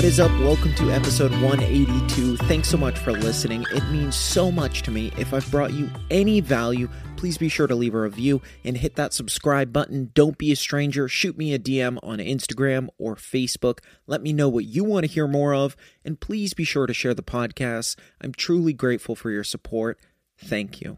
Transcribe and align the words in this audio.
What 0.00 0.06
is 0.06 0.18
up? 0.18 0.30
Welcome 0.40 0.74
to 0.76 0.90
episode 0.90 1.30
182. 1.42 2.38
Thanks 2.38 2.68
so 2.68 2.78
much 2.78 2.98
for 2.98 3.12
listening. 3.12 3.66
It 3.70 3.84
means 3.90 4.16
so 4.16 4.50
much 4.50 4.80
to 4.84 4.90
me. 4.90 5.12
If 5.18 5.34
I've 5.34 5.50
brought 5.50 5.74
you 5.74 5.90
any 6.10 6.40
value, 6.40 6.88
please 7.18 7.36
be 7.36 7.50
sure 7.50 7.66
to 7.66 7.74
leave 7.74 7.94
a 7.94 8.00
review 8.00 8.40
and 8.64 8.78
hit 8.78 8.94
that 8.96 9.12
subscribe 9.12 9.74
button. 9.74 10.10
Don't 10.14 10.38
be 10.38 10.52
a 10.52 10.56
stranger. 10.56 11.06
Shoot 11.06 11.36
me 11.36 11.52
a 11.52 11.58
DM 11.58 11.98
on 12.02 12.16
Instagram 12.16 12.88
or 12.96 13.14
Facebook. 13.14 13.80
Let 14.06 14.22
me 14.22 14.32
know 14.32 14.48
what 14.48 14.64
you 14.64 14.84
want 14.84 15.04
to 15.04 15.12
hear 15.12 15.28
more 15.28 15.54
of, 15.54 15.76
and 16.02 16.18
please 16.18 16.54
be 16.54 16.64
sure 16.64 16.86
to 16.86 16.94
share 16.94 17.12
the 17.12 17.22
podcast. 17.22 17.98
I'm 18.22 18.32
truly 18.32 18.72
grateful 18.72 19.14
for 19.14 19.30
your 19.30 19.44
support. 19.44 20.00
Thank 20.38 20.80
you. 20.80 20.96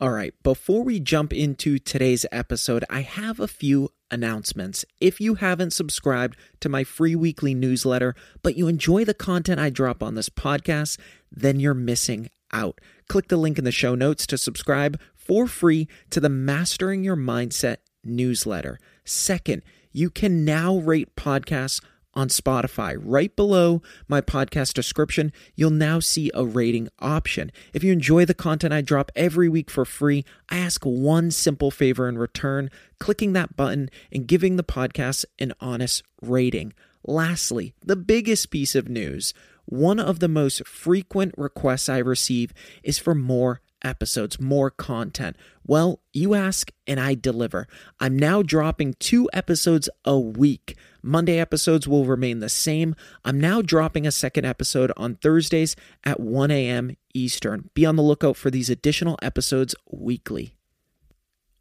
All 0.00 0.12
right, 0.12 0.32
before 0.42 0.82
we 0.82 0.98
jump 0.98 1.34
into 1.34 1.78
today's 1.78 2.24
episode, 2.32 2.86
I 2.88 3.02
have 3.02 3.38
a 3.38 3.46
few 3.46 3.90
announcements. 4.12 4.84
If 5.00 5.20
you 5.20 5.34
haven't 5.34 5.72
subscribed 5.72 6.36
to 6.60 6.68
my 6.68 6.84
free 6.84 7.16
weekly 7.16 7.54
newsletter, 7.54 8.14
but 8.42 8.56
you 8.56 8.68
enjoy 8.68 9.04
the 9.04 9.14
content 9.14 9.58
I 9.58 9.70
drop 9.70 10.02
on 10.02 10.14
this 10.14 10.28
podcast, 10.28 10.98
then 11.30 11.58
you're 11.58 11.74
missing 11.74 12.28
out. 12.52 12.80
Click 13.08 13.28
the 13.28 13.36
link 13.36 13.58
in 13.58 13.64
the 13.64 13.72
show 13.72 13.94
notes 13.94 14.26
to 14.28 14.38
subscribe 14.38 15.00
for 15.16 15.46
free 15.46 15.88
to 16.10 16.20
the 16.20 16.28
Mastering 16.28 17.02
Your 17.02 17.16
Mindset 17.16 17.78
newsletter. 18.04 18.78
Second, 19.04 19.62
you 19.92 20.10
can 20.10 20.44
now 20.44 20.76
rate 20.76 21.16
podcasts 21.16 21.80
on 22.14 22.28
Spotify. 22.28 22.96
Right 22.98 23.34
below 23.34 23.82
my 24.08 24.20
podcast 24.20 24.74
description, 24.74 25.32
you'll 25.54 25.70
now 25.70 26.00
see 26.00 26.30
a 26.34 26.44
rating 26.44 26.88
option. 26.98 27.52
If 27.72 27.82
you 27.84 27.92
enjoy 27.92 28.24
the 28.24 28.34
content 28.34 28.72
I 28.72 28.80
drop 28.80 29.10
every 29.16 29.48
week 29.48 29.70
for 29.70 29.84
free, 29.84 30.24
I 30.48 30.58
ask 30.58 30.84
one 30.84 31.30
simple 31.30 31.70
favor 31.70 32.08
in 32.08 32.18
return 32.18 32.70
clicking 32.98 33.32
that 33.32 33.56
button 33.56 33.90
and 34.12 34.26
giving 34.26 34.56
the 34.56 34.64
podcast 34.64 35.24
an 35.38 35.52
honest 35.60 36.02
rating. 36.20 36.72
Lastly, 37.04 37.74
the 37.84 37.96
biggest 37.96 38.50
piece 38.50 38.74
of 38.74 38.88
news 38.88 39.34
one 39.64 40.00
of 40.00 40.18
the 40.18 40.28
most 40.28 40.66
frequent 40.66 41.34
requests 41.36 41.88
I 41.88 41.98
receive 41.98 42.52
is 42.82 42.98
for 42.98 43.14
more 43.14 43.60
episodes, 43.82 44.40
more 44.40 44.70
content. 44.70 45.36
Well, 45.66 46.00
you 46.12 46.34
ask 46.34 46.70
and 46.86 46.98
I 46.98 47.14
deliver. 47.14 47.66
I'm 48.00 48.18
now 48.18 48.42
dropping 48.42 48.94
two 48.94 49.28
episodes 49.32 49.88
a 50.04 50.18
week. 50.18 50.76
Monday 51.02 51.38
episodes 51.38 51.88
will 51.88 52.04
remain 52.04 52.40
the 52.40 52.48
same. 52.48 52.94
I'm 53.24 53.40
now 53.40 53.62
dropping 53.62 54.06
a 54.06 54.12
second 54.12 54.44
episode 54.44 54.92
on 54.96 55.16
Thursdays 55.16 55.76
at 56.04 56.20
1 56.20 56.50
a.m. 56.50 56.96
Eastern. 57.14 57.70
Be 57.74 57.84
on 57.84 57.96
the 57.96 58.02
lookout 58.02 58.36
for 58.36 58.50
these 58.50 58.70
additional 58.70 59.18
episodes 59.22 59.74
weekly. 59.90 60.54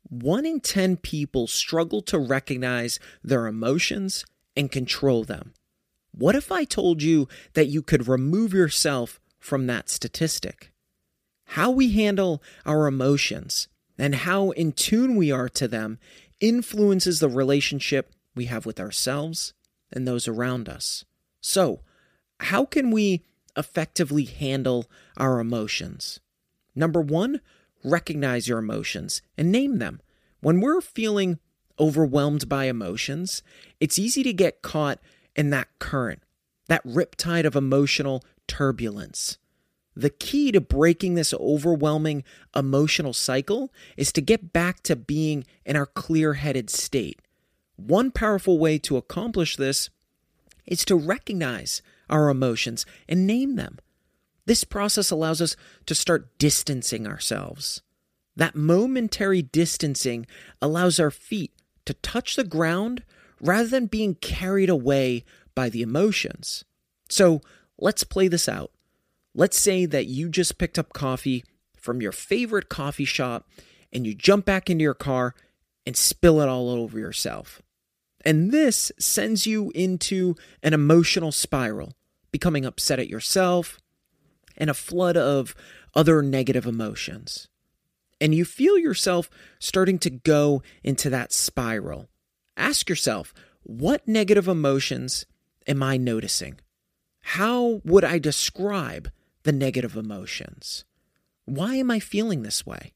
One 0.04 0.46
in 0.46 0.60
10 0.60 0.98
people 0.98 1.48
struggle 1.48 2.02
to 2.04 2.20
recognize 2.20 3.00
their 3.24 3.48
emotions 3.48 4.26
and 4.58 4.72
control 4.72 5.24
them. 5.24 5.54
What 6.12 6.36
if 6.36 6.52
I 6.52 6.66
told 6.66 7.02
you 7.02 7.28
that 7.54 7.68
you 7.68 7.82
could 7.82 8.08
remove 8.08 8.54
yourself 8.54 9.20
from 9.40 9.68
that 9.68 9.90
statistic? 9.90 10.71
How 11.56 11.70
we 11.70 11.92
handle 11.92 12.42
our 12.66 12.88
emotions 12.88 13.68
and 13.98 14.16
how 14.16 14.52
in 14.52 14.72
tune 14.72 15.18
we 15.18 15.32
are 15.32 15.50
to 15.50 15.68
them 15.68 16.00
influences 16.40 17.20
the 17.20 17.28
relationship 17.28 18.14
we 18.34 18.46
have 18.46 18.66
with 18.66 18.80
ourselves 18.80 19.54
and 19.92 20.08
those 20.08 20.30
around 20.30 20.70
us. 20.70 21.04
So, 21.42 21.82
how 22.40 22.64
can 22.64 22.90
we 22.90 23.26
effectively 23.58 24.24
handle 24.24 24.90
our 25.18 25.42
emotions? 25.42 26.22
Number 26.74 27.02
one, 27.02 27.42
recognize 27.84 28.48
your 28.48 28.60
emotions 28.60 29.22
and 29.38 29.52
name 29.52 29.80
them. 29.80 30.00
When 30.40 30.62
we're 30.62 30.80
feeling 30.80 31.38
overwhelmed 31.78 32.48
by 32.48 32.66
emotions, 32.66 33.44
it's 33.82 34.00
easy 34.00 34.24
to 34.24 34.32
get 34.32 34.62
caught 34.62 35.00
in 35.36 35.50
that 35.50 35.68
current, 35.80 36.24
that 36.70 36.88
riptide 36.88 37.44
of 37.44 37.58
emotional 37.58 38.24
turbulence. 38.48 39.38
The 40.02 40.10
key 40.10 40.52
to 40.52 40.60
breaking 40.60 41.14
this 41.14 41.32
overwhelming 41.32 42.24
emotional 42.56 43.14
cycle 43.14 43.72
is 43.96 44.12
to 44.14 44.22
get 44.22 44.52
back 44.52 44.82
to 44.82 44.96
being 44.96 45.46
in 45.64 45.76
our 45.76 45.86
clear 45.86 46.34
headed 46.34 46.72
state. 46.72 47.20
One 47.76 48.10
powerful 48.10 48.58
way 48.58 48.80
to 48.80 48.98
accomplish 48.98 49.58
this 49.58 49.92
is 50.66 50.84
to 50.86 50.96
recognize 50.96 51.84
our 52.10 52.30
emotions 52.30 52.84
and 53.08 53.28
name 53.28 53.58
them. 53.58 53.78
This 54.48 54.64
process 54.64 55.12
allows 55.12 55.40
us 55.40 55.56
to 55.86 55.94
start 55.94 56.36
distancing 56.40 57.06
ourselves. 57.06 57.84
That 58.36 58.56
momentary 58.56 59.44
distancing 59.44 60.26
allows 60.64 61.00
our 61.00 61.12
feet 61.12 61.52
to 61.86 61.94
touch 61.94 62.36
the 62.36 62.44
ground 62.44 63.04
rather 63.40 63.70
than 63.70 63.86
being 63.86 64.16
carried 64.16 64.70
away 64.70 65.26
by 65.54 65.70
the 65.70 65.84
emotions. 65.84 66.66
So 67.08 67.42
let's 67.78 68.04
play 68.04 68.28
this 68.28 68.50
out. 68.50 68.72
Let's 69.34 69.58
say 69.58 69.86
that 69.86 70.08
you 70.08 70.30
just 70.30 70.58
picked 70.58 70.78
up 70.78 70.94
coffee 70.94 71.44
from 71.78 72.02
your 72.02 72.12
favorite 72.12 72.70
coffee 72.70 73.06
shop 73.06 73.48
and 73.94 74.06
you 74.06 74.14
jump 74.14 74.46
back 74.46 74.70
into 74.70 74.84
your 74.84 74.94
car 74.94 75.36
and 75.86 75.96
spill 75.96 76.42
it 76.42 76.50
all 76.50 76.70
over 76.70 77.00
yourself. 77.00 77.62
And 78.24 78.52
this 78.52 78.92
sends 79.00 79.48
you 79.48 79.72
into 79.74 80.36
an 80.62 80.74
emotional 80.74 81.32
spiral, 81.32 81.94
becoming 82.32 82.66
upset 82.66 83.00
at 83.00 83.08
yourself 83.08 83.80
and 84.58 84.70
a 84.70 84.76
flood 84.76 85.18
of 85.18 85.56
other 85.96 86.22
negative 86.22 86.66
emotions. 86.66 87.48
And 88.20 88.36
you 88.36 88.46
feel 88.46 88.78
yourself 88.78 89.30
starting 89.60 89.98
to 90.00 90.10
go 90.10 90.62
into 90.84 91.10
that 91.10 91.34
spiral. 91.34 92.10
Ask 92.56 92.90
yourself, 92.90 93.34
what 93.64 94.08
negative 94.08 94.48
emotions 94.48 95.26
am 95.68 95.82
I 95.82 95.98
noticing? 95.98 96.60
How 97.22 97.82
would 97.84 98.04
I 98.04 98.20
describe 98.20 99.10
the 99.44 99.52
negative 99.52 99.96
emotions? 99.96 100.86
Why 101.46 101.76
am 101.76 101.92
I 101.92 102.00
feeling 102.00 102.44
this 102.44 102.66
way? 102.66 102.94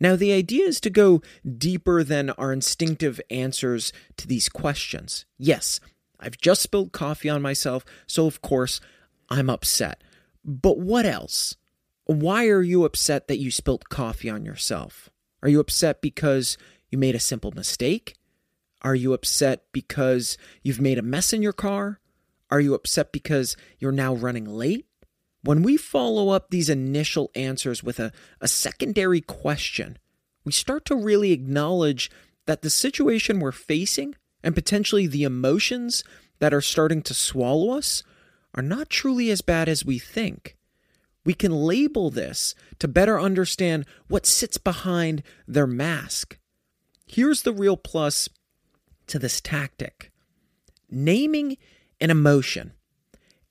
Now, 0.00 0.16
the 0.16 0.32
idea 0.32 0.64
is 0.64 0.80
to 0.80 0.90
go 0.90 1.20
deeper 1.58 2.02
than 2.02 2.30
our 2.30 2.52
instinctive 2.52 3.20
answers 3.30 3.92
to 4.16 4.26
these 4.26 4.48
questions. 4.48 5.26
Yes, 5.38 5.78
I've 6.18 6.38
just 6.38 6.62
spilled 6.62 6.92
coffee 6.92 7.28
on 7.28 7.42
myself, 7.42 7.84
so 8.06 8.26
of 8.26 8.40
course 8.40 8.80
I'm 9.28 9.50
upset. 9.50 10.02
But 10.44 10.78
what 10.78 11.04
else? 11.04 11.56
Why 12.06 12.46
are 12.48 12.62
you 12.62 12.84
upset 12.84 13.28
that 13.28 13.38
you 13.38 13.50
spilled 13.50 13.88
coffee 13.88 14.30
on 14.30 14.44
yourself? 14.44 15.10
Are 15.42 15.48
you 15.48 15.60
upset 15.60 16.00
because 16.00 16.58
you 16.90 16.98
made 16.98 17.14
a 17.14 17.20
simple 17.20 17.52
mistake? 17.52 18.14
Are 18.82 18.94
you 18.94 19.12
upset 19.12 19.64
because 19.72 20.38
you've 20.62 20.80
made 20.80 20.98
a 20.98 21.02
mess 21.02 21.32
in 21.32 21.42
your 21.42 21.52
car? 21.52 22.00
Are 22.50 22.60
you 22.60 22.74
upset 22.74 23.12
because 23.12 23.56
you're 23.78 23.92
now 23.92 24.14
running 24.14 24.46
late? 24.46 24.86
When 25.42 25.62
we 25.62 25.76
follow 25.76 26.30
up 26.30 26.50
these 26.50 26.68
initial 26.68 27.30
answers 27.34 27.82
with 27.82 27.98
a, 27.98 28.12
a 28.40 28.48
secondary 28.48 29.20
question, 29.20 29.98
we 30.44 30.52
start 30.52 30.84
to 30.86 30.96
really 30.96 31.32
acknowledge 31.32 32.10
that 32.46 32.62
the 32.62 32.70
situation 32.70 33.40
we're 33.40 33.52
facing 33.52 34.14
and 34.42 34.54
potentially 34.54 35.06
the 35.06 35.24
emotions 35.24 36.04
that 36.40 36.52
are 36.52 36.60
starting 36.60 37.02
to 37.02 37.14
swallow 37.14 37.70
us 37.76 38.02
are 38.54 38.62
not 38.62 38.90
truly 38.90 39.30
as 39.30 39.40
bad 39.40 39.68
as 39.68 39.84
we 39.84 39.98
think. 39.98 40.56
We 41.24 41.34
can 41.34 41.52
label 41.52 42.10
this 42.10 42.54
to 42.78 42.88
better 42.88 43.20
understand 43.20 43.86
what 44.08 44.26
sits 44.26 44.58
behind 44.58 45.22
their 45.46 45.66
mask. 45.66 46.38
Here's 47.06 47.42
the 47.42 47.52
real 47.52 47.76
plus 47.76 48.28
to 49.06 49.18
this 49.18 49.40
tactic 49.40 50.10
naming 50.92 51.56
an 52.00 52.10
emotion 52.10 52.72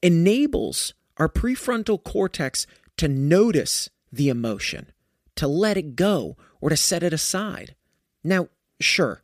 enables 0.02 0.94
our 1.20 1.30
prefrontal 1.30 2.02
cortex 2.04 2.66
to 2.98 3.08
notice 3.08 3.90
the 4.12 4.30
emotion, 4.30 4.92
to 5.36 5.48
let 5.48 5.78
it 5.78 5.96
go, 5.96 6.38
or 6.62 6.70
to 6.70 6.78
set 6.78 7.04
it 7.04 7.14
aside. 7.14 7.76
Now, 8.24 8.48
sure, 8.80 9.22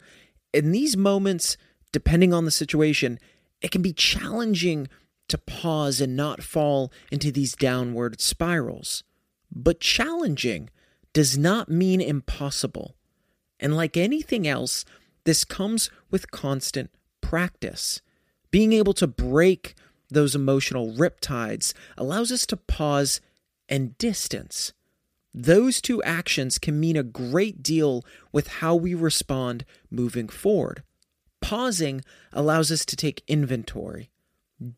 in 0.53 0.71
these 0.71 0.95
moments, 0.95 1.57
depending 1.91 2.33
on 2.33 2.45
the 2.45 2.51
situation, 2.51 3.19
it 3.61 3.71
can 3.71 3.81
be 3.81 3.93
challenging 3.93 4.87
to 5.27 5.37
pause 5.37 5.99
and 6.01 6.15
not 6.15 6.43
fall 6.43 6.91
into 7.11 7.31
these 7.31 7.55
downward 7.55 8.21
spirals. 8.21 9.03
But 9.51 9.79
challenging 9.79 10.69
does 11.13 11.37
not 11.37 11.69
mean 11.69 12.01
impossible. 12.01 12.95
And 13.59 13.75
like 13.75 13.97
anything 13.97 14.47
else, 14.47 14.85
this 15.23 15.43
comes 15.43 15.89
with 16.11 16.31
constant 16.31 16.91
practice. 17.21 18.01
Being 18.51 18.73
able 18.73 18.93
to 18.93 19.07
break 19.07 19.73
those 20.15 20.33
emotional 20.35 20.91
riptides 20.93 21.73
allows 21.97 22.31
us 22.31 22.45
to 22.47 22.57
pause 22.57 23.21
and 23.69 23.97
distance. 23.97 24.73
those 25.37 25.81
two 25.81 26.01
actions 26.03 26.57
can 26.57 26.79
mean 26.79 26.95
a 26.95 27.03
great 27.03 27.61
deal 27.61 28.05
with 28.31 28.47
how 28.47 28.73
we 28.73 28.93
respond 28.93 29.65
moving 29.91 30.29
forward. 30.29 30.81
Pausing 31.41 32.01
allows 32.31 32.71
us 32.71 32.85
to 32.85 32.95
take 32.95 33.21
inventory. 33.27 34.09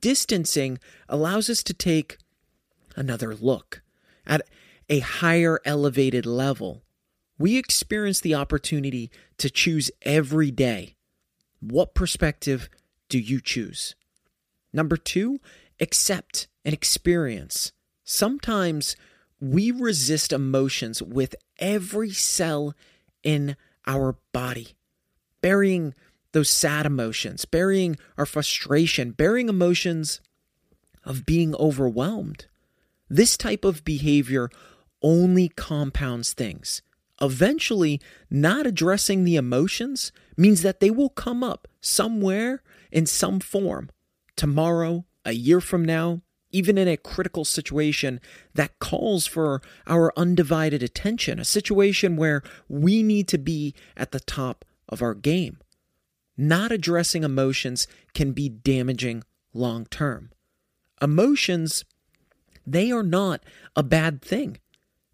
Distancing 0.01 0.79
allows 1.07 1.47
us 1.47 1.61
to 1.61 1.73
take 1.75 2.17
another 2.95 3.35
look 3.35 3.83
at 4.25 4.41
a 4.89 4.99
higher 4.99 5.59
elevated 5.63 6.25
level. 6.25 6.81
We 7.37 7.55
experience 7.57 8.19
the 8.19 8.33
opportunity 8.33 9.11
to 9.37 9.51
choose 9.51 9.91
every 10.01 10.49
day. 10.49 10.95
What 11.59 11.93
perspective 11.93 12.67
do 13.09 13.19
you 13.19 13.39
choose? 13.39 13.93
Number 14.77 14.95
two, 14.95 15.39
accept 15.79 16.47
and 16.63 16.71
experience. 16.71 17.71
Sometimes 18.03 18.95
we 19.41 19.71
resist 19.71 20.31
emotions 20.31 21.01
with 21.01 21.33
every 21.57 22.11
cell 22.11 22.75
in 23.23 23.57
our 23.87 24.17
body, 24.33 24.75
burying 25.41 25.95
those 26.31 26.51
sad 26.51 26.85
emotions, 26.85 27.43
burying 27.45 27.97
our 28.19 28.25
frustration, 28.27 29.13
burying 29.13 29.49
emotions 29.49 30.21
of 31.03 31.25
being 31.25 31.55
overwhelmed. 31.55 32.45
This 33.09 33.35
type 33.35 33.65
of 33.65 33.83
behavior 33.83 34.47
only 35.01 35.49
compounds 35.49 36.33
things. 36.33 36.83
Eventually, 37.19 37.99
not 38.29 38.67
addressing 38.67 39.23
the 39.23 39.37
emotions 39.37 40.11
means 40.37 40.61
that 40.61 40.81
they 40.81 40.91
will 40.91 41.09
come 41.09 41.43
up 41.43 41.67
somewhere 41.81 42.61
in 42.91 43.07
some 43.07 43.39
form 43.39 43.89
tomorrow, 44.37 45.05
a 45.25 45.33
year 45.33 45.59
from 45.59 45.83
now, 45.83 46.21
even 46.51 46.77
in 46.77 46.87
a 46.87 46.95
critical 46.95 47.43
situation 47.43 48.21
that 48.53 48.79
calls 48.79 49.27
for 49.27 49.61
our 49.85 50.13
undivided 50.15 50.81
attention, 50.81 51.39
a 51.39 51.45
situation 51.45 52.15
where 52.15 52.41
we 52.69 53.03
need 53.03 53.27
to 53.27 53.37
be 53.37 53.75
at 53.97 54.11
the 54.11 54.21
top 54.21 54.63
of 54.87 55.01
our 55.01 55.13
game. 55.13 55.57
Not 56.37 56.71
addressing 56.71 57.23
emotions 57.23 57.87
can 58.13 58.31
be 58.31 58.47
damaging 58.47 59.23
long 59.53 59.85
term. 59.87 60.31
Emotions, 61.01 61.83
they 62.65 62.91
are 62.91 63.03
not 63.03 63.43
a 63.75 63.83
bad 63.83 64.21
thing. 64.21 64.59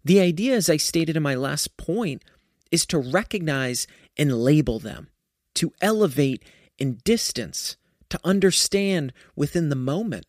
The 0.04 0.20
idea, 0.20 0.54
as 0.54 0.68
I 0.68 0.76
stated 0.76 1.16
in 1.16 1.22
my 1.22 1.34
last 1.34 1.76
point, 1.76 2.22
is 2.70 2.84
to 2.86 2.98
recognize 2.98 3.86
and 4.16 4.38
label 4.38 4.78
them, 4.78 5.08
to 5.54 5.72
elevate 5.80 6.44
and 6.78 7.02
distance, 7.04 7.76
to 8.14 8.20
understand 8.22 9.12
within 9.34 9.70
the 9.70 9.76
moment. 9.76 10.24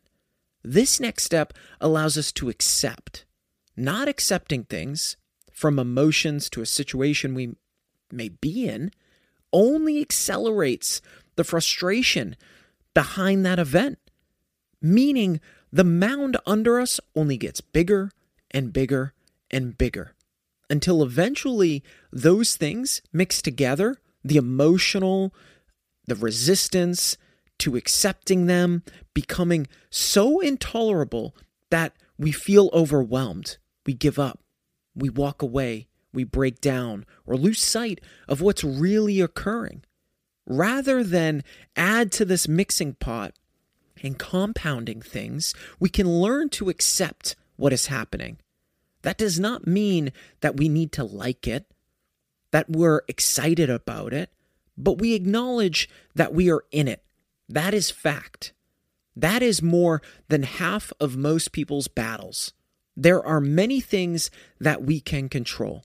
This 0.64 1.00
next 1.00 1.24
step 1.24 1.54
allows 1.80 2.18
us 2.18 2.32
to 2.32 2.50
accept, 2.50 3.26
not 3.78 4.08
accepting 4.08 4.64
things 4.64 5.18
from 5.52 5.78
emotions 5.78 6.50
to 6.50 6.62
a 6.62 6.66
situation 6.66 7.36
we 7.36 7.56
may 8.12 8.30
be 8.30 8.68
in, 8.68 8.90
only 9.54 10.02
accelerates 10.02 11.00
the 11.36 11.44
frustration 11.44 12.36
behind 12.96 13.46
that 13.46 13.60
event, 13.60 14.00
meaning 14.82 15.40
the 15.72 15.84
mound 15.84 16.38
under 16.48 16.80
us 16.80 17.00
only 17.16 17.38
gets 17.38 17.62
bigger 17.62 18.12
and 18.50 18.74
bigger 18.74 19.14
and 19.52 19.78
bigger 19.78 20.16
until 20.72 21.04
eventually 21.04 21.84
those 22.12 22.56
things 22.56 23.04
mix 23.14 23.44
together 23.44 23.96
the 24.24 24.38
emotional, 24.38 25.32
the 26.08 26.16
resistance 26.16 27.16
to 27.60 27.76
accepting 27.76 28.46
them, 28.46 28.84
becoming 29.14 29.68
so 29.90 30.40
intolerable 30.40 31.36
that 31.70 31.94
we 32.18 32.32
feel 32.32 32.70
overwhelmed. 32.74 33.58
We 33.86 33.94
give 33.94 34.18
up, 34.20 34.40
we 34.96 35.10
walk 35.10 35.42
away, 35.42 35.88
we 36.14 36.24
break 36.24 36.62
down, 36.62 37.06
or 37.26 37.36
lose 37.36 37.62
sight 37.62 38.02
of 38.28 38.42
what's 38.42 38.64
really 38.64 39.22
occurring. 39.22 39.84
Rather 40.48 41.04
than 41.04 41.44
add 41.76 42.12
to 42.14 42.26
this 42.26 42.48
mixing 42.48 42.94
pot 42.94 43.34
and 44.02 44.20
compounding 44.20 45.02
things, 45.02 45.54
we 45.80 45.90
can 45.90 46.10
learn 46.10 46.50
to 46.50 46.70
accept 46.70 47.36
what 47.56 47.74
is 47.74 47.88
happening 47.88 48.38
that 49.06 49.20
does 49.20 49.40
not 49.40 49.68
mean 49.68 50.12
that 50.42 50.58
we 50.58 50.68
need 50.68 50.92
to 50.94 51.04
like 51.04 51.48
it, 51.48 51.72
that 52.50 52.68
we're 52.68 53.04
excited 53.08 53.70
about 53.70 54.14
it, 54.14 54.32
but 54.76 54.98
we 54.98 55.14
acknowledge 55.14 55.88
that 56.16 56.34
we 56.34 56.50
are 56.50 56.66
in 56.72 56.88
it. 56.88 57.04
That 57.48 57.74
is 57.74 57.92
fact. 57.92 58.54
That 59.16 59.42
is 59.42 59.62
more 59.62 60.02
than 60.28 60.44
half 60.44 60.92
of 61.00 61.16
most 61.16 61.52
people's 61.52 61.88
battles. 61.88 62.54
There 62.98 63.24
are 63.26 63.42
many 63.42 63.80
things 63.80 64.32
that 64.60 64.84
we 64.84 65.00
can 65.00 65.30
control. 65.30 65.84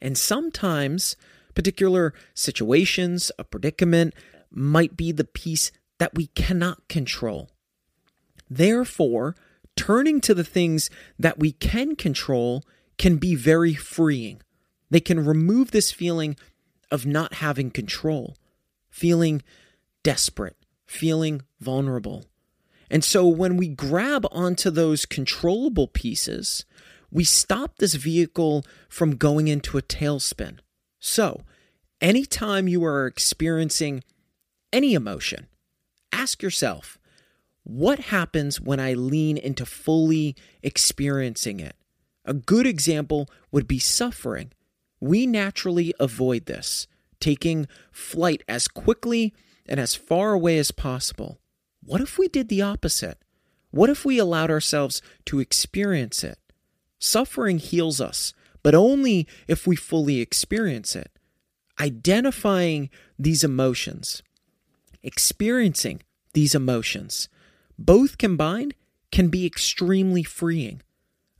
And 0.00 0.16
sometimes, 0.18 1.16
particular 1.54 2.14
situations, 2.34 3.32
a 3.38 3.44
predicament, 3.44 4.14
might 4.50 4.96
be 4.96 5.12
the 5.12 5.24
piece 5.24 5.72
that 5.98 6.14
we 6.14 6.26
cannot 6.28 6.86
control. 6.88 7.50
Therefore, 8.48 9.34
turning 9.76 10.20
to 10.22 10.34
the 10.34 10.44
things 10.44 10.90
that 11.18 11.38
we 11.38 11.52
can 11.52 11.96
control 11.96 12.64
can 12.98 13.16
be 13.16 13.34
very 13.34 13.74
freeing. 13.74 14.40
They 14.90 15.00
can 15.00 15.24
remove 15.24 15.70
this 15.70 15.90
feeling 15.90 16.36
of 16.90 17.06
not 17.06 17.34
having 17.34 17.70
control, 17.70 18.36
feeling 18.90 19.42
desperate, 20.04 20.56
feeling 20.86 21.42
vulnerable. 21.58 22.26
And 22.88 23.02
so 23.02 23.26
when 23.26 23.56
we 23.56 23.66
grab 23.66 24.24
onto 24.30 24.70
those 24.70 25.04
controllable 25.04 25.88
pieces, 25.88 26.64
we 27.10 27.24
stop 27.24 27.78
this 27.78 27.94
vehicle 27.94 28.64
from 28.88 29.16
going 29.16 29.48
into 29.48 29.76
a 29.78 29.82
tailspin. 29.82 30.58
So, 31.00 31.42
anytime 32.00 32.68
you 32.68 32.84
are 32.84 33.06
experiencing 33.06 34.04
any 34.72 34.94
emotion, 34.94 35.48
ask 36.12 36.42
yourself, 36.42 36.98
what 37.62 37.98
happens 37.98 38.60
when 38.60 38.78
I 38.78 38.92
lean 38.94 39.38
into 39.38 39.64
fully 39.64 40.36
experiencing 40.62 41.60
it? 41.60 41.76
A 42.24 42.34
good 42.34 42.66
example 42.66 43.28
would 43.50 43.66
be 43.66 43.78
suffering. 43.78 44.52
We 45.00 45.26
naturally 45.26 45.94
avoid 46.00 46.46
this, 46.46 46.86
taking 47.20 47.66
flight 47.92 48.42
as 48.48 48.68
quickly 48.68 49.34
and 49.66 49.80
as 49.80 49.94
far 49.94 50.32
away 50.32 50.58
as 50.58 50.70
possible. 50.70 51.38
What 51.82 52.00
if 52.00 52.18
we 52.18 52.28
did 52.28 52.48
the 52.48 52.62
opposite? 52.62 53.18
What 53.70 53.90
if 53.90 54.04
we 54.04 54.18
allowed 54.18 54.50
ourselves 54.50 55.02
to 55.26 55.40
experience 55.40 56.22
it? 56.22 56.38
Suffering 56.98 57.58
heals 57.58 58.00
us, 58.00 58.32
but 58.62 58.74
only 58.74 59.26
if 59.48 59.66
we 59.66 59.76
fully 59.76 60.20
experience 60.20 60.94
it. 60.96 61.10
Identifying 61.80 62.88
these 63.18 63.42
emotions, 63.42 64.22
experiencing 65.02 66.02
these 66.32 66.54
emotions, 66.54 67.28
both 67.78 68.16
combined 68.16 68.74
can 69.10 69.28
be 69.28 69.44
extremely 69.44 70.22
freeing. 70.22 70.82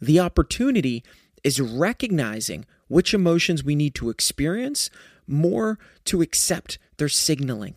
The 0.01 0.21
opportunity 0.21 1.05
is 1.43 1.61
recognizing 1.61 2.67
which 2.89 3.15
emotions 3.15 3.65
we 3.65 3.75
need 3.75 3.95
to 3.95 4.11
experience 4.11 4.91
more 5.27 5.79
to 6.05 6.21
accept 6.21 6.79
their 6.97 7.09
signaling. 7.09 7.77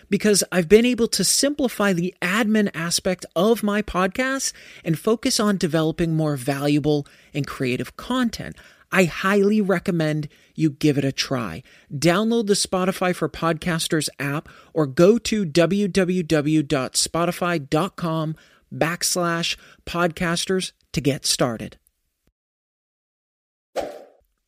because 0.11 0.43
I've 0.51 0.69
been 0.69 0.85
able 0.85 1.07
to 1.07 1.23
simplify 1.23 1.93
the 1.93 2.13
admin 2.21 2.69
aspect 2.75 3.25
of 3.33 3.63
my 3.63 3.81
podcast 3.81 4.51
and 4.83 4.99
focus 4.99 5.39
on 5.39 5.55
developing 5.57 6.15
more 6.15 6.35
valuable 6.35 7.07
and 7.33 7.47
creative 7.47 7.95
content. 7.95 8.57
I 8.91 9.05
highly 9.05 9.61
recommend 9.61 10.27
you 10.53 10.69
give 10.69 10.97
it 10.97 11.05
a 11.05 11.13
try. 11.13 11.63
Download 11.91 12.45
the 12.45 12.55
Spotify 12.55 13.15
for 13.15 13.29
Podcasters 13.29 14.09
app 14.19 14.49
or 14.73 14.85
go 14.85 15.17
to 15.17 15.45
www.spotify.com 15.45 18.35
backslash 18.73 19.57
podcasters 19.85 20.71
to 20.91 21.01
get 21.01 21.25
started. 21.25 21.77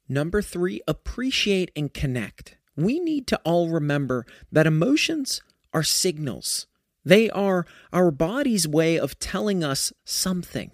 Number 0.10 0.42
three, 0.42 0.82
appreciate 0.90 1.72
and 1.74 1.94
connect. 1.94 2.58
We 2.76 3.00
need 3.00 3.28
to 3.28 3.40
all 3.46 3.70
remember 3.70 4.26
that 4.52 4.68
emotions 4.68 5.42
are 5.74 5.84
signals. 5.84 6.68
They 7.04 7.30
are 7.30 7.66
our 7.92 8.12
body's 8.12 8.68
way 8.68 8.98
of 8.98 9.20
telling 9.20 9.64
us 9.64 9.92
something. 10.06 10.72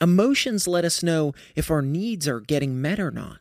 Emotions 0.00 0.66
let 0.66 0.84
us 0.84 1.02
know 1.02 1.34
if 1.54 1.70
our 1.70 1.82
needs 1.82 2.28
are 2.28 2.40
getting 2.40 2.80
met 2.80 3.00
or 3.00 3.10
not. 3.10 3.40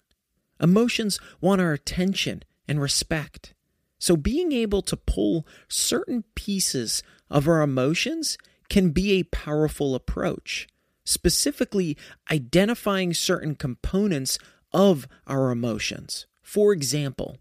Emotions 0.59 1.19
want 1.41 1.61
our 1.61 1.73
attention 1.73 2.43
and 2.67 2.81
respect. 2.81 3.53
So, 3.99 4.15
being 4.15 4.51
able 4.51 4.81
to 4.83 4.97
pull 4.97 5.47
certain 5.67 6.23
pieces 6.35 7.03
of 7.29 7.47
our 7.47 7.61
emotions 7.61 8.37
can 8.69 8.89
be 8.91 9.13
a 9.13 9.23
powerful 9.23 9.95
approach, 9.95 10.67
specifically 11.03 11.97
identifying 12.31 13.13
certain 13.13 13.55
components 13.55 14.37
of 14.73 15.07
our 15.27 15.51
emotions. 15.51 16.25
For 16.41 16.73
example, 16.73 17.37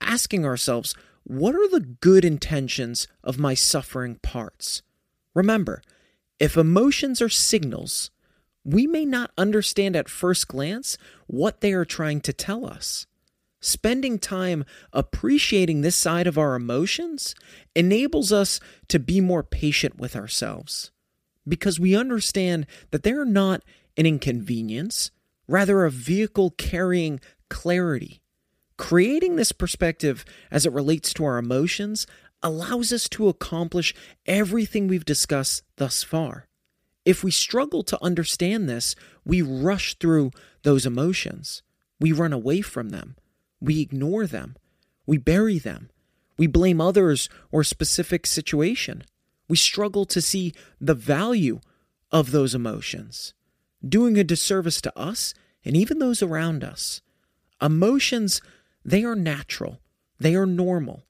asking 0.00 0.44
ourselves, 0.44 0.94
what 1.28 1.56
are 1.56 1.68
the 1.68 1.80
good 1.80 2.24
intentions 2.24 3.08
of 3.24 3.36
my 3.36 3.52
suffering 3.52 4.14
parts? 4.22 4.82
Remember, 5.34 5.82
if 6.38 6.56
emotions 6.56 7.20
are 7.20 7.28
signals, 7.28 8.12
we 8.64 8.86
may 8.86 9.04
not 9.04 9.32
understand 9.36 9.96
at 9.96 10.08
first 10.08 10.46
glance 10.46 10.96
what 11.26 11.62
they 11.62 11.72
are 11.72 11.84
trying 11.84 12.20
to 12.20 12.32
tell 12.32 12.64
us. 12.64 13.08
Spending 13.60 14.20
time 14.20 14.64
appreciating 14.92 15.80
this 15.80 15.96
side 15.96 16.28
of 16.28 16.38
our 16.38 16.54
emotions 16.54 17.34
enables 17.74 18.32
us 18.32 18.60
to 18.86 19.00
be 19.00 19.20
more 19.20 19.42
patient 19.42 19.98
with 19.98 20.14
ourselves 20.14 20.92
because 21.46 21.80
we 21.80 21.96
understand 21.96 22.68
that 22.92 23.02
they 23.02 23.10
are 23.10 23.24
not 23.24 23.64
an 23.96 24.06
inconvenience, 24.06 25.10
rather, 25.48 25.84
a 25.84 25.90
vehicle 25.90 26.50
carrying 26.50 27.18
clarity. 27.48 28.20
Creating 28.76 29.36
this 29.36 29.52
perspective 29.52 30.24
as 30.50 30.66
it 30.66 30.72
relates 30.72 31.12
to 31.14 31.24
our 31.24 31.38
emotions 31.38 32.06
allows 32.42 32.92
us 32.92 33.08
to 33.08 33.28
accomplish 33.28 33.94
everything 34.26 34.86
we've 34.86 35.04
discussed 35.04 35.62
thus 35.76 36.02
far. 36.02 36.46
If 37.04 37.24
we 37.24 37.30
struggle 37.30 37.82
to 37.84 38.02
understand 38.02 38.68
this, 38.68 38.94
we 39.24 39.40
rush 39.40 39.94
through 39.94 40.32
those 40.62 40.84
emotions. 40.84 41.62
We 42.00 42.12
run 42.12 42.32
away 42.32 42.60
from 42.60 42.90
them. 42.90 43.16
We 43.60 43.80
ignore 43.80 44.26
them. 44.26 44.56
We 45.06 45.16
bury 45.16 45.58
them. 45.58 45.88
We 46.36 46.46
blame 46.46 46.80
others 46.80 47.28
or 47.50 47.64
specific 47.64 48.26
situation. 48.26 49.04
We 49.48 49.56
struggle 49.56 50.04
to 50.06 50.20
see 50.20 50.52
the 50.80 50.94
value 50.94 51.60
of 52.10 52.30
those 52.30 52.54
emotions, 52.54 53.32
doing 53.86 54.18
a 54.18 54.24
disservice 54.24 54.80
to 54.82 54.98
us 54.98 55.32
and 55.64 55.76
even 55.76 55.98
those 55.98 56.22
around 56.22 56.62
us. 56.62 57.00
Emotions, 57.62 58.42
they 58.86 59.04
are 59.04 59.16
natural, 59.16 59.80
they 60.20 60.36
are 60.36 60.46
normal. 60.46 61.02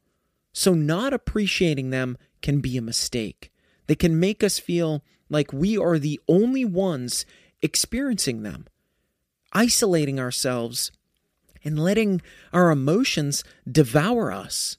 So, 0.53 0.73
not 0.73 1.13
appreciating 1.13 1.91
them 1.91 2.17
can 2.41 2.61
be 2.61 2.79
a 2.79 2.83
mistake. 2.83 3.53
They 3.87 3.95
can 3.95 4.19
make 4.19 4.43
us 4.43 4.59
feel 4.59 5.05
like 5.29 5.53
we 5.53 5.77
are 5.77 5.99
the 5.99 6.19
only 6.27 6.65
ones 6.65 7.27
experiencing 7.61 8.43
them, 8.43 8.67
isolating 9.53 10.19
ourselves 10.19 10.91
and 11.63 11.79
letting 11.79 12.23
our 12.53 12.71
emotions 12.71 13.45
devour 13.71 14.33
us. 14.33 14.79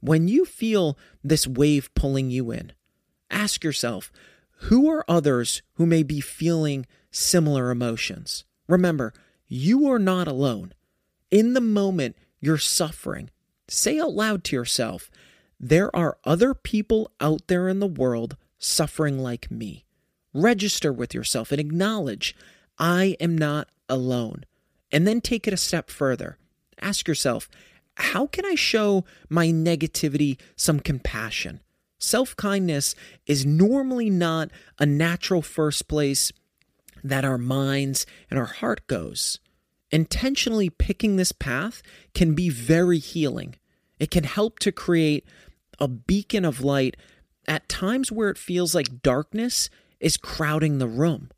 When 0.00 0.26
you 0.26 0.44
feel 0.44 0.98
this 1.22 1.46
wave 1.46 1.94
pulling 1.94 2.30
you 2.30 2.50
in, 2.50 2.72
ask 3.30 3.62
yourself 3.62 4.10
who 4.68 4.90
are 4.90 5.04
others 5.06 5.62
who 5.74 5.86
may 5.86 6.02
be 6.02 6.20
feeling 6.20 6.86
similar 7.12 7.70
emotions? 7.70 8.44
Remember, 8.66 9.12
you 9.46 9.88
are 9.88 9.98
not 10.00 10.26
alone. 10.26 10.74
In 11.30 11.54
the 11.54 11.60
moment 11.60 12.16
you're 12.44 12.58
suffering, 12.58 13.30
say 13.68 13.98
out 13.98 14.12
loud 14.12 14.44
to 14.44 14.56
yourself, 14.56 15.10
there 15.58 15.94
are 15.94 16.18
other 16.24 16.54
people 16.54 17.10
out 17.20 17.46
there 17.46 17.68
in 17.68 17.80
the 17.80 17.86
world 17.86 18.36
suffering 18.58 19.18
like 19.18 19.50
me. 19.50 19.84
Register 20.32 20.92
with 20.92 21.14
yourself 21.14 21.52
and 21.52 21.60
acknowledge, 21.60 22.34
I 22.78 23.16
am 23.20 23.38
not 23.38 23.68
alone. 23.88 24.44
And 24.90 25.06
then 25.06 25.20
take 25.20 25.46
it 25.46 25.54
a 25.54 25.58
step 25.58 25.90
further. 25.90 26.38
Ask 26.80 27.08
yourself, 27.08 27.48
how 27.96 28.26
can 28.26 28.44
I 28.44 28.54
show 28.56 29.04
my 29.28 29.46
negativity 29.48 30.38
some 30.56 30.80
compassion? 30.80 31.60
Self 31.98 32.36
kindness 32.36 32.94
is 33.26 33.46
normally 33.46 34.10
not 34.10 34.50
a 34.78 34.86
natural 34.86 35.42
first 35.42 35.88
place 35.88 36.32
that 37.02 37.24
our 37.24 37.38
minds 37.38 38.04
and 38.30 38.38
our 38.38 38.46
heart 38.46 38.86
goes. 38.86 39.38
Intentionally 39.94 40.70
picking 40.70 41.14
this 41.14 41.30
path 41.30 41.80
can 42.14 42.34
be 42.34 42.48
very 42.48 42.98
healing. 42.98 43.54
It 44.00 44.10
can 44.10 44.24
help 44.24 44.58
to 44.58 44.72
create 44.72 45.24
a 45.78 45.86
beacon 45.86 46.44
of 46.44 46.60
light 46.60 46.96
at 47.46 47.68
times 47.68 48.10
where 48.10 48.28
it 48.28 48.36
feels 48.36 48.74
like 48.74 49.02
darkness 49.02 49.70
is 50.00 50.16
crowding 50.16 50.78
the 50.78 50.88
room. 50.88 51.30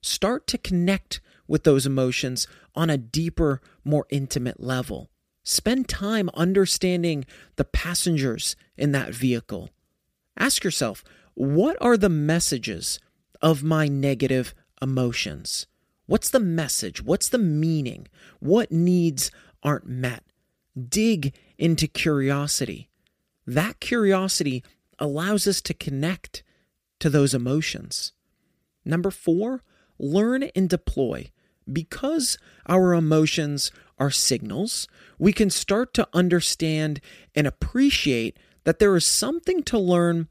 Start 0.00 0.46
to 0.46 0.58
connect 0.58 1.20
with 1.48 1.64
those 1.64 1.86
emotions 1.86 2.46
on 2.72 2.88
a 2.88 2.96
deeper, 2.96 3.60
more 3.84 4.06
intimate 4.10 4.62
level. 4.62 5.10
Spend 5.42 5.88
time 5.88 6.30
understanding 6.34 7.24
the 7.56 7.64
passengers 7.64 8.54
in 8.76 8.92
that 8.92 9.12
vehicle. 9.12 9.70
Ask 10.36 10.62
yourself, 10.62 11.02
what 11.34 11.76
are 11.80 11.96
the 11.96 12.08
messages 12.08 13.00
of 13.42 13.64
my 13.64 13.88
negative 13.88 14.54
emotions? 14.80 15.66
What's 16.08 16.30
the 16.30 16.40
message? 16.40 17.02
What's 17.02 17.28
the 17.28 17.36
meaning? 17.36 18.08
What 18.40 18.72
needs 18.72 19.30
aren't 19.62 19.86
met? 19.86 20.24
Dig 20.88 21.34
into 21.58 21.86
curiosity. 21.86 22.88
That 23.46 23.78
curiosity 23.78 24.64
allows 24.98 25.46
us 25.46 25.60
to 25.60 25.74
connect 25.74 26.42
to 27.00 27.10
those 27.10 27.34
emotions. 27.34 28.12
Number 28.86 29.10
four, 29.10 29.62
learn 29.98 30.44
and 30.56 30.66
deploy. 30.66 31.30
Because 31.70 32.38
our 32.64 32.94
emotions 32.94 33.70
are 33.98 34.10
signals, 34.10 34.88
we 35.18 35.34
can 35.34 35.50
start 35.50 35.92
to 35.92 36.08
understand 36.14 37.02
and 37.34 37.46
appreciate 37.46 38.38
that 38.64 38.78
there 38.78 38.96
is 38.96 39.04
something 39.04 39.62
to 39.64 39.78
learn 39.78 40.28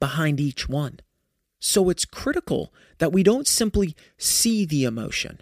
behind 0.00 0.40
each 0.40 0.66
one. 0.66 1.00
So 1.66 1.88
it's 1.88 2.04
critical 2.04 2.74
that 2.98 3.10
we 3.10 3.22
don't 3.22 3.46
simply 3.46 3.96
see 4.18 4.66
the 4.66 4.84
emotion. 4.84 5.40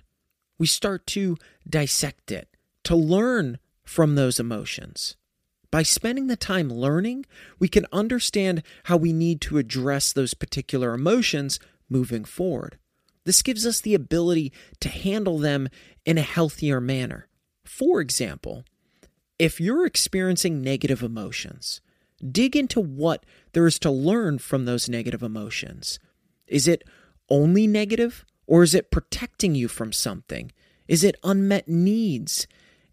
We 0.56 0.68
start 0.68 1.04
to 1.08 1.36
dissect 1.68 2.30
it, 2.30 2.48
to 2.84 2.94
learn 2.94 3.58
from 3.82 4.14
those 4.14 4.38
emotions. 4.38 5.16
By 5.72 5.82
spending 5.82 6.28
the 6.28 6.36
time 6.36 6.72
learning, 6.72 7.26
we 7.58 7.66
can 7.66 7.86
understand 7.92 8.62
how 8.84 8.98
we 8.98 9.12
need 9.12 9.40
to 9.40 9.58
address 9.58 10.12
those 10.12 10.32
particular 10.32 10.94
emotions 10.94 11.58
moving 11.88 12.24
forward. 12.24 12.78
This 13.24 13.42
gives 13.42 13.66
us 13.66 13.80
the 13.80 13.94
ability 13.94 14.52
to 14.78 14.88
handle 14.88 15.38
them 15.38 15.68
in 16.06 16.18
a 16.18 16.22
healthier 16.22 16.80
manner. 16.80 17.26
For 17.64 18.00
example, 18.00 18.62
if 19.40 19.60
you're 19.60 19.86
experiencing 19.86 20.62
negative 20.62 21.02
emotions, 21.02 21.80
dig 22.30 22.54
into 22.54 22.80
what 22.80 23.26
there 23.54 23.66
is 23.66 23.80
to 23.80 23.90
learn 23.90 24.38
from 24.38 24.66
those 24.66 24.88
negative 24.88 25.24
emotions. 25.24 25.98
Is 26.46 26.68
it 26.68 26.82
only 27.28 27.66
negative, 27.66 28.24
or 28.46 28.62
is 28.62 28.74
it 28.74 28.90
protecting 28.90 29.54
you 29.54 29.68
from 29.68 29.92
something? 29.92 30.52
Is 30.88 31.04
it 31.04 31.16
unmet 31.24 31.68
needs? 31.68 32.46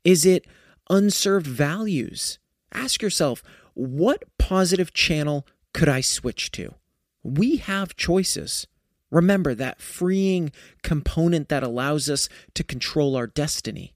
Is 0.04 0.26
it 0.26 0.46
unserved 0.90 1.48
values? 1.48 2.40
Ask 2.74 3.02
yourself, 3.02 3.44
what 3.74 4.24
positive 4.38 4.94
channel 4.94 5.46
could 5.74 5.90
I 5.90 6.02
switch 6.02 6.52
to? 6.52 6.76
We 7.24 7.58
have 7.58 7.98
choices. 7.98 8.68
Remember 9.12 9.56
that 9.56 9.82
freeing 9.82 10.52
component 10.84 11.50
that 11.50 11.64
allows 11.64 12.10
us 12.10 12.30
to 12.54 12.64
control 12.64 13.16
our 13.16 13.28
destiny. 13.28 13.94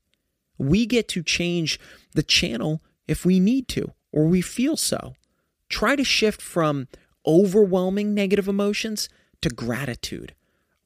We 0.58 0.86
get 0.86 1.08
to 1.10 1.24
change 1.24 1.80
the 2.14 2.24
channel 2.24 2.82
if 3.08 3.26
we 3.26 3.40
need 3.40 3.68
to 3.70 3.94
or 4.12 4.26
we 4.26 4.42
feel 4.42 4.78
so. 4.78 5.16
Try 5.70 5.96
to 5.96 6.04
shift 6.04 6.42
from 6.42 6.88
overwhelming 7.26 8.14
negative 8.14 8.48
emotions 8.48 9.10
to 9.44 9.50
gratitude. 9.50 10.34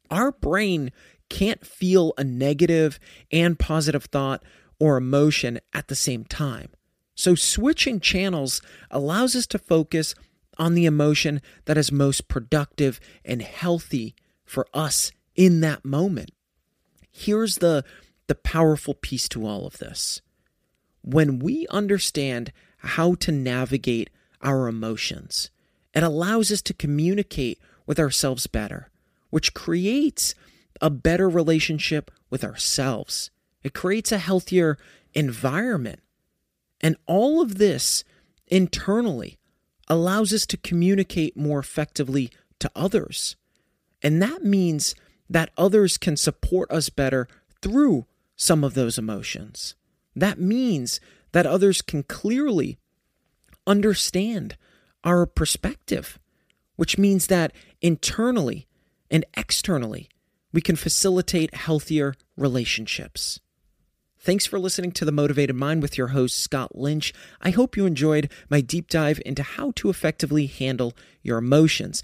Our 0.10 0.32
brain 0.32 0.92
can't 1.30 1.66
feel 1.66 2.14
a 2.18 2.24
negative 2.24 3.00
and 3.32 3.58
positive 3.58 4.06
thought 4.06 4.44
or 4.80 4.98
emotion 4.98 5.60
at 5.74 5.88
the 5.88 5.96
same 5.96 6.24
time. 6.24 6.70
So, 7.16 7.34
switching 7.34 8.00
channels 8.00 8.62
allows 8.92 9.36
us 9.36 9.48
to 9.48 9.58
focus 9.58 10.14
on 10.60 10.76
the 10.76 10.86
emotion 10.86 11.42
that 11.66 11.78
is 11.78 11.92
most 11.92 12.28
productive 12.28 13.00
and 13.26 13.42
healthy 13.42 14.16
for 14.46 14.68
us 14.74 15.12
in 15.36 15.62
that 15.62 15.84
moment. 15.84 16.32
Here's 17.12 17.56
the, 17.56 17.84
the 18.28 18.36
powerful 18.36 18.94
piece 18.94 19.28
to 19.30 19.46
all 19.46 19.66
of 19.66 19.80
this 19.80 20.22
when 21.02 21.40
we 21.40 21.66
understand 21.70 22.52
how 22.80 23.16
to 23.16 23.32
navigate 23.32 24.10
our 24.42 24.68
emotions, 24.68 25.50
it 25.94 26.04
allows 26.04 26.52
us 26.52 26.62
to 26.64 26.74
communicate 26.74 27.60
with 27.88 28.00
ourselves 28.00 28.46
better, 28.46 28.92
which 29.32 29.56
creates 29.56 30.36
a 30.80 30.92
better 30.92 31.28
relationship 31.28 32.12
with 32.30 32.44
ourselves. 32.44 33.32
It 33.64 33.74
creates 33.74 34.12
a 34.12 34.20
healthier 34.20 34.78
environment. 35.14 36.02
And 36.80 36.98
all 37.08 37.42
of 37.42 37.58
this 37.58 38.04
internally 38.46 39.40
allows 39.88 40.34
us 40.34 40.46
to 40.46 40.58
communicate 40.58 41.36
more 41.36 41.60
effectively 41.60 42.30
to 42.60 42.70
others. 42.76 43.36
And 44.04 44.22
that 44.22 44.44
means 44.44 44.94
that 45.30 45.50
others 45.58 45.98
can 45.98 46.18
support 46.18 46.72
us 46.72 46.90
better 46.90 47.28
through 47.62 48.06
some 48.36 48.64
of 48.64 48.74
those 48.74 48.98
emotions. 48.98 49.76
That 50.16 50.40
means 50.40 51.00
that 51.32 51.46
others 51.46 51.82
can 51.82 52.04
clearly 52.04 52.78
understand 53.66 54.56
our 55.04 55.26
perspective, 55.26 56.20
which 56.76 56.98
means 56.98 57.28
that 57.28 57.52
internally 57.82 58.68
and 59.10 59.26
externally, 59.36 60.10
we 60.52 60.62
can 60.62 60.76
facilitate 60.76 61.54
healthier 61.54 62.16
relationships. 62.36 63.40
Thanks 64.20 64.46
for 64.46 64.60
listening 64.60 64.92
to 64.94 65.06
The 65.06 65.12
Motivated 65.12 65.56
Mind 65.56 65.82
with 65.82 65.98
your 65.98 66.08
host, 66.08 66.38
Scott 66.38 66.76
Lynch. 66.76 67.14
I 67.40 67.52
hope 67.52 67.78
you 67.78 67.86
enjoyed 67.86 68.32
my 68.50 68.62
deep 68.62 68.90
dive 68.90 69.22
into 69.26 69.44
how 69.44 69.72
to 69.76 69.90
effectively 69.90 70.48
handle 70.48 70.94
your 71.22 71.38
emotions. 71.38 72.02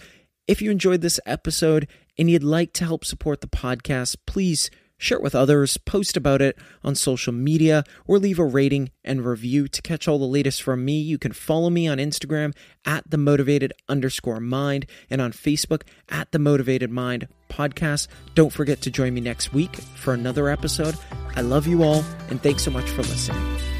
If 0.47 0.61
you 0.61 0.71
enjoyed 0.71 1.01
this 1.01 1.19
episode 1.25 1.87
and 2.17 2.29
you'd 2.29 2.43
like 2.43 2.71
to 2.73 2.85
help 2.85 3.03
support 3.03 3.41
the 3.41 3.47
podcast, 3.47 4.17
please 4.25 4.69
share 5.03 5.17
it 5.17 5.23
with 5.23 5.35
others, 5.35 5.77
post 5.77 6.15
about 6.15 6.41
it 6.41 6.57
on 6.83 6.95
social 6.95 7.33
media, 7.33 7.83
or 8.07 8.17
leave 8.17 8.39
a 8.39 8.45
rating 8.45 8.91
and 9.03 9.25
review. 9.25 9.67
To 9.67 9.81
catch 9.81 10.07
all 10.07 10.17
the 10.17 10.25
latest 10.25 10.61
from 10.63 10.85
me, 10.85 10.99
you 10.99 11.17
can 11.17 11.33
follow 11.33 11.69
me 11.69 11.87
on 11.87 11.97
Instagram 11.97 12.55
at 12.85 13.09
the 13.09 13.17
motivated 13.17 13.73
underscore 13.89 14.39
mind 14.39 14.85
and 15.09 15.21
on 15.21 15.31
Facebook 15.31 15.83
at 16.09 16.31
the 16.31 16.39
motivated 16.39 16.89
mind 16.89 17.27
podcast. 17.49 18.07
Don't 18.35 18.53
forget 18.53 18.81
to 18.81 18.91
join 18.91 19.13
me 19.13 19.21
next 19.21 19.53
week 19.53 19.75
for 19.75 20.13
another 20.13 20.49
episode. 20.49 20.95
I 21.35 21.41
love 21.41 21.67
you 21.67 21.83
all, 21.83 22.03
and 22.29 22.41
thanks 22.41 22.63
so 22.63 22.71
much 22.71 22.89
for 22.89 23.03
listening. 23.03 23.72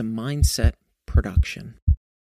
A 0.00 0.04
mindset 0.04 0.72
production. 1.06 1.78